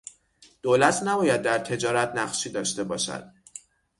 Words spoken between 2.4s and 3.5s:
داشته باشد.